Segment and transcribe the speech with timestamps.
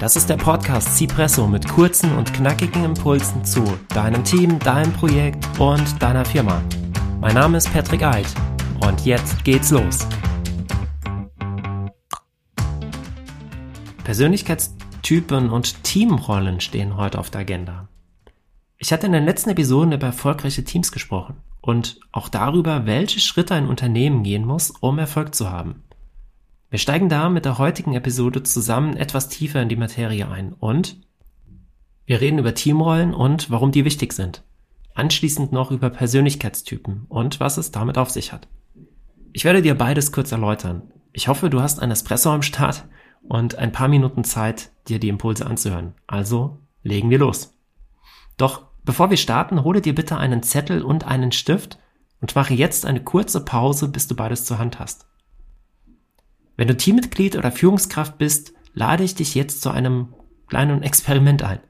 [0.00, 5.44] Das ist der Podcast Cipresso mit kurzen und knackigen Impulsen zu deinem Team, deinem Projekt
[5.58, 6.62] und deiner Firma.
[7.20, 8.28] Mein Name ist Patrick Eid
[8.86, 10.06] und jetzt geht's los.
[14.04, 17.88] Persönlichkeitstypen und Teamrollen stehen heute auf der Agenda.
[18.76, 23.56] Ich hatte in den letzten Episoden über erfolgreiche Teams gesprochen und auch darüber, welche Schritte
[23.56, 25.82] ein Unternehmen gehen muss, um Erfolg zu haben.
[26.70, 31.00] Wir steigen da mit der heutigen Episode zusammen etwas tiefer in die Materie ein und
[32.04, 34.42] wir reden über Teamrollen und warum die wichtig sind.
[34.94, 38.48] Anschließend noch über Persönlichkeitstypen und was es damit auf sich hat.
[39.32, 40.90] Ich werde dir beides kurz erläutern.
[41.12, 42.84] Ich hoffe, du hast ein Espresso am Start
[43.22, 45.94] und ein paar Minuten Zeit, dir die Impulse anzuhören.
[46.06, 47.54] Also legen wir los.
[48.36, 51.78] Doch bevor wir starten, hole dir bitte einen Zettel und einen Stift
[52.20, 55.06] und mache jetzt eine kurze Pause, bis du beides zur Hand hast.
[56.58, 60.12] Wenn du Teammitglied oder Führungskraft bist, lade ich dich jetzt zu einem
[60.48, 61.60] kleinen Experiment ein.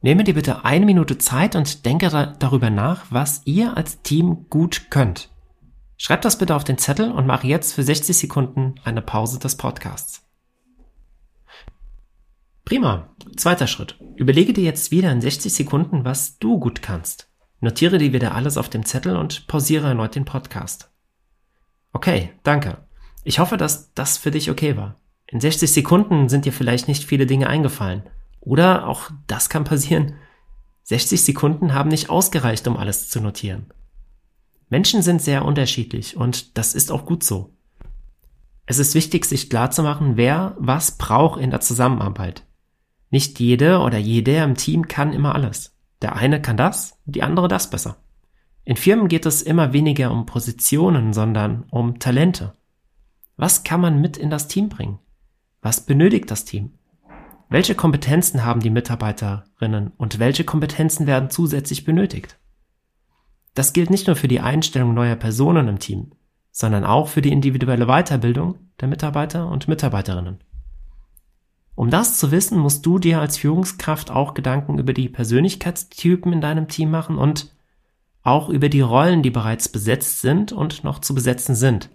[0.00, 4.46] Nehme dir bitte eine Minute Zeit und denke da darüber nach, was ihr als Team
[4.48, 5.28] gut könnt.
[5.98, 9.56] Schreib das bitte auf den Zettel und mache jetzt für 60 Sekunden eine Pause des
[9.56, 10.26] Podcasts.
[12.64, 13.14] Prima.
[13.36, 14.00] Zweiter Schritt.
[14.16, 17.28] Überlege dir jetzt wieder in 60 Sekunden, was du gut kannst.
[17.60, 20.90] Notiere dir wieder alles auf dem Zettel und pausiere erneut den Podcast.
[21.92, 22.83] Okay, danke.
[23.24, 24.96] Ich hoffe, dass das für dich okay war.
[25.26, 28.02] In 60 Sekunden sind dir vielleicht nicht viele Dinge eingefallen.
[28.40, 30.14] Oder auch das kann passieren.
[30.84, 33.66] 60 Sekunden haben nicht ausgereicht, um alles zu notieren.
[34.68, 37.54] Menschen sind sehr unterschiedlich und das ist auch gut so.
[38.66, 42.44] Es ist wichtig, sich klarzumachen, wer was braucht in der Zusammenarbeit.
[43.10, 45.76] Nicht jede oder jeder im Team kann immer alles.
[46.02, 47.96] Der eine kann das, die andere das besser.
[48.64, 52.54] In Firmen geht es immer weniger um Positionen, sondern um Talente.
[53.36, 54.98] Was kann man mit in das Team bringen?
[55.60, 56.74] Was benötigt das Team?
[57.48, 62.38] Welche Kompetenzen haben die Mitarbeiterinnen und welche Kompetenzen werden zusätzlich benötigt?
[63.54, 66.12] Das gilt nicht nur für die Einstellung neuer Personen im Team,
[66.50, 70.38] sondern auch für die individuelle Weiterbildung der Mitarbeiter und Mitarbeiterinnen.
[71.74, 76.40] Um das zu wissen, musst du dir als Führungskraft auch Gedanken über die Persönlichkeitstypen in
[76.40, 77.52] deinem Team machen und
[78.22, 81.90] auch über die Rollen, die bereits besetzt sind und noch zu besetzen sind.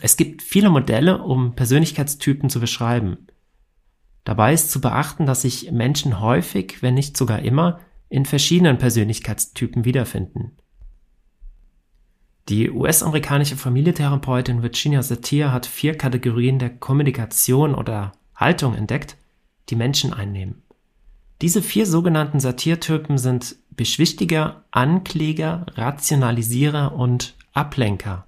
[0.00, 3.26] Es gibt viele Modelle, um Persönlichkeitstypen zu beschreiben.
[4.24, 9.84] Dabei ist zu beachten, dass sich Menschen häufig, wenn nicht sogar immer, in verschiedenen Persönlichkeitstypen
[9.84, 10.56] wiederfinden.
[12.48, 19.16] Die US-amerikanische Familientherapeutin Virginia Satir hat vier Kategorien der Kommunikation oder Haltung entdeckt,
[19.68, 20.62] die Menschen einnehmen.
[21.40, 28.26] Diese vier sogenannten Satirtypen sind Beschwichtiger, Ankläger, Rationalisierer und Ablenker.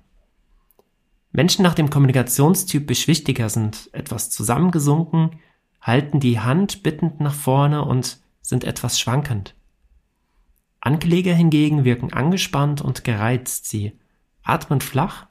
[1.37, 5.41] Menschen nach dem Kommunikationstyp Beschwichtiger sind etwas zusammengesunken,
[5.81, 9.57] halten die Hand bittend nach vorne und sind etwas schwankend.
[10.79, 13.99] Ankläger hingegen wirken angespannt und gereizt, sie
[14.45, 15.27] atmen flach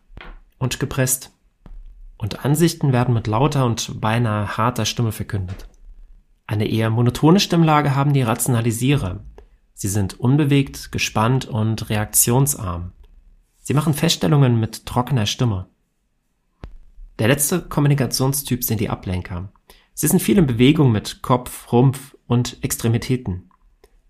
[0.59, 1.31] und gepresst.
[2.17, 5.69] Und Ansichten werden mit lauter und beinahe harter Stimme verkündet.
[6.47, 9.23] Eine eher monotone Stimmlage haben die Rationalisierer.
[9.73, 12.91] Sie sind unbewegt, gespannt und reaktionsarm.
[13.59, 15.67] Sie machen Feststellungen mit trockener Stimme.
[17.19, 19.51] Der letzte Kommunikationstyp sind die Ablenker.
[19.93, 23.49] Sie sind viel in Bewegung mit Kopf, Rumpf und Extremitäten.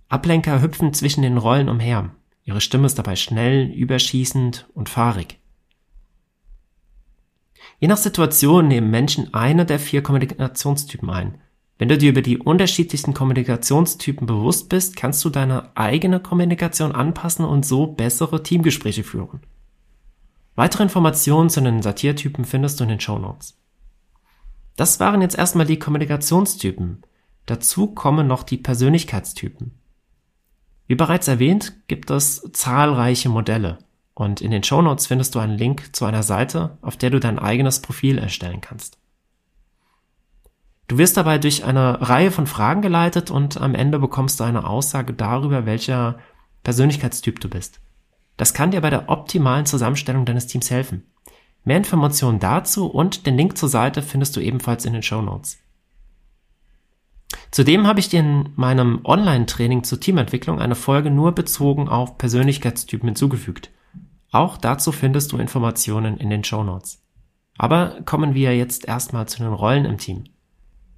[0.07, 2.15] Ablenker hüpfen zwischen den Rollen umher.
[2.45, 5.39] Ihre Stimme ist dabei schnell, überschießend und fahrig.
[7.79, 11.41] Je nach Situation nehmen Menschen eine der vier Kommunikationstypen ein.
[11.77, 17.43] Wenn du dir über die unterschiedlichsten Kommunikationstypen bewusst bist, kannst du deine eigene Kommunikation anpassen
[17.43, 19.41] und so bessere Teamgespräche führen.
[20.55, 23.57] Weitere Informationen zu den Satirtypen findest du in den Show Notes.
[24.75, 27.03] Das waren jetzt erstmal die Kommunikationstypen.
[27.45, 29.71] Dazu kommen noch die Persönlichkeitstypen.
[30.87, 33.79] Wie bereits erwähnt, gibt es zahlreiche Modelle
[34.13, 37.19] und in den Show Notes findest du einen Link zu einer Seite, auf der du
[37.19, 38.97] dein eigenes Profil erstellen kannst.
[40.87, 44.67] Du wirst dabei durch eine Reihe von Fragen geleitet und am Ende bekommst du eine
[44.67, 46.19] Aussage darüber, welcher
[46.63, 47.79] Persönlichkeitstyp du bist.
[48.37, 51.03] Das kann dir bei der optimalen Zusammenstellung deines Teams helfen.
[51.63, 55.59] Mehr Informationen dazu und den Link zur Seite findest du ebenfalls in den Show Notes.
[57.51, 63.09] Zudem habe ich dir in meinem Online-Training zur Teamentwicklung eine Folge nur bezogen auf Persönlichkeitstypen
[63.09, 63.69] hinzugefügt.
[64.31, 67.01] Auch dazu findest du Informationen in den Show Notes.
[67.57, 70.23] Aber kommen wir jetzt erstmal zu den Rollen im Team.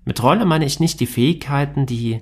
[0.06, 2.22] Mit Rolle meine ich nicht die Fähigkeiten, die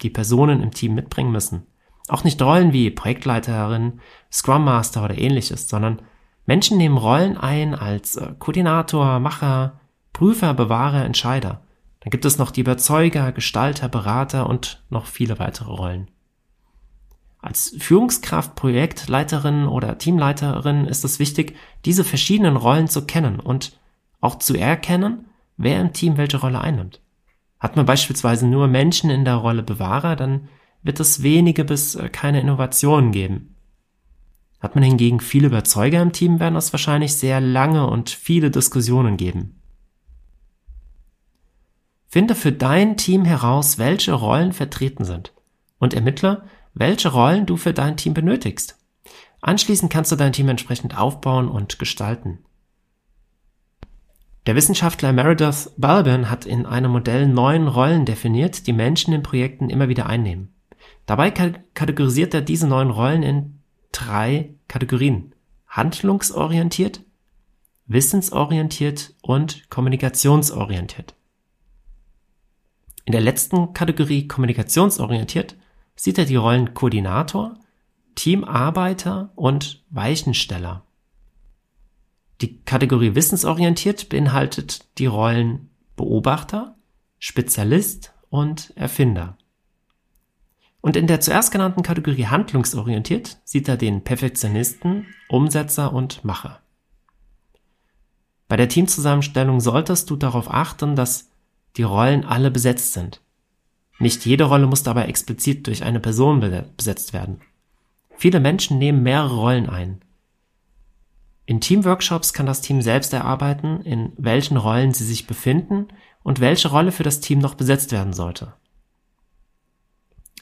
[0.00, 1.66] die Personen im Team mitbringen müssen.
[2.10, 4.00] Auch nicht Rollen wie Projektleiterin,
[4.32, 6.02] Scrum Master oder ähnliches, sondern
[6.44, 9.78] Menschen nehmen Rollen ein als äh, Koordinator, Macher,
[10.12, 11.62] Prüfer, Bewahrer, Entscheider.
[12.00, 16.10] Dann gibt es noch die Überzeuger, Gestalter, Berater und noch viele weitere Rollen.
[17.38, 23.78] Als Führungskraft, Projektleiterin oder Teamleiterin ist es wichtig, diese verschiedenen Rollen zu kennen und
[24.20, 27.00] auch zu erkennen, wer im Team welche Rolle einnimmt.
[27.60, 30.48] Hat man beispielsweise nur Menschen in der Rolle Bewahrer, dann
[30.82, 33.56] wird es wenige bis äh, keine Innovationen geben.
[34.60, 39.16] Hat man hingegen viele Überzeuger im Team, werden es wahrscheinlich sehr lange und viele Diskussionen
[39.16, 39.60] geben.
[42.06, 45.32] Finde für dein Team heraus, welche Rollen vertreten sind
[45.78, 46.42] und ermittle,
[46.74, 48.76] welche Rollen du für dein Team benötigst.
[49.40, 52.40] Anschließend kannst du dein Team entsprechend aufbauen und gestalten.
[54.46, 59.70] Der Wissenschaftler Meredith Balbin hat in einem Modell neun Rollen definiert, die Menschen in Projekten
[59.70, 60.52] immer wieder einnehmen.
[61.10, 63.58] Dabei kategorisiert er diese neun Rollen in
[63.90, 65.34] drei Kategorien.
[65.66, 67.02] Handlungsorientiert,
[67.86, 71.16] wissensorientiert und kommunikationsorientiert.
[73.06, 75.56] In der letzten Kategorie kommunikationsorientiert
[75.96, 77.58] sieht er die Rollen Koordinator,
[78.14, 80.84] Teamarbeiter und Weichensteller.
[82.40, 86.76] Die Kategorie wissensorientiert beinhaltet die Rollen Beobachter,
[87.18, 89.36] Spezialist und Erfinder.
[90.80, 96.60] Und in der zuerst genannten Kategorie handlungsorientiert sieht er den Perfektionisten, Umsetzer und Macher.
[98.48, 101.30] Bei der Teamzusammenstellung solltest du darauf achten, dass
[101.76, 103.20] die Rollen alle besetzt sind.
[103.98, 106.40] Nicht jede Rolle muss dabei explizit durch eine Person
[106.76, 107.42] besetzt werden.
[108.16, 110.00] Viele Menschen nehmen mehrere Rollen ein.
[111.46, 115.88] In Teamworkshops kann das Team selbst erarbeiten, in welchen Rollen sie sich befinden
[116.22, 118.54] und welche Rolle für das Team noch besetzt werden sollte.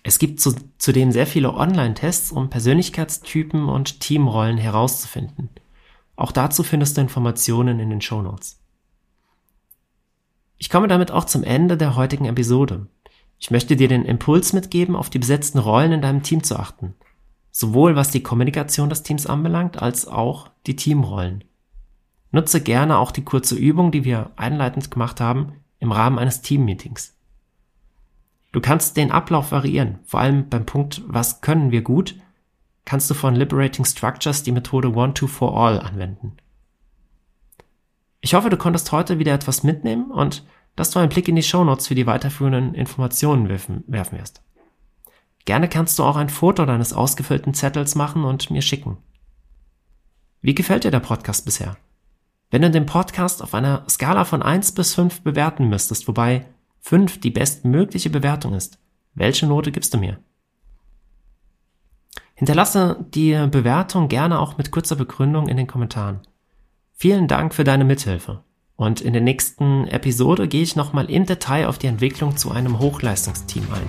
[0.09, 5.51] Es gibt zu, zudem sehr viele Online-Tests, um Persönlichkeitstypen und Teamrollen herauszufinden.
[6.17, 8.59] Auch dazu findest du Informationen in den Show Notes.
[10.57, 12.87] Ich komme damit auch zum Ende der heutigen Episode.
[13.39, 16.95] Ich möchte dir den Impuls mitgeben, auf die besetzten Rollen in deinem Team zu achten.
[17.51, 21.45] Sowohl was die Kommunikation des Teams anbelangt, als auch die Teamrollen.
[22.31, 27.18] Nutze gerne auch die kurze Übung, die wir einleitend gemacht haben, im Rahmen eines Teammeetings.
[28.53, 32.17] Du kannst den Ablauf variieren, vor allem beim Punkt, was können wir gut,
[32.85, 36.39] kannst du von Liberating Structures die Methode One, Two, For All anwenden.
[38.21, 40.47] Ich hoffe, du konntest heute wieder etwas mitnehmen und
[40.77, 44.43] dass du einen Blick in die Shownotes für die weiterführenden Informationen werfen, werfen wirst.
[45.45, 48.99] Gerne kannst du auch ein Foto deines ausgefüllten Zettels machen und mir schicken.
[50.41, 51.77] Wie gefällt dir der Podcast bisher?
[52.51, 56.47] Wenn du den Podcast auf einer Skala von 1 bis 5 bewerten müsstest, wobei
[56.89, 58.79] 5 die bestmögliche Bewertung ist,
[59.13, 60.21] welche Note gibst du mir?
[62.35, 66.21] Hinterlasse die Bewertung gerne auch mit kurzer Begründung in den Kommentaren.
[66.95, 68.43] Vielen Dank für deine Mithilfe.
[68.77, 72.79] Und in der nächsten Episode gehe ich nochmal im Detail auf die Entwicklung zu einem
[72.79, 73.87] Hochleistungsteam ein.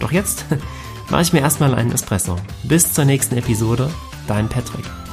[0.00, 0.44] Doch jetzt
[1.10, 2.34] mache ich mir erstmal einen Espresso.
[2.64, 3.88] Bis zur nächsten Episode,
[4.26, 5.03] dein Patrick.